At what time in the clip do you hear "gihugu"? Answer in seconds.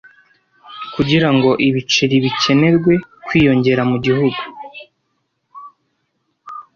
4.05-4.41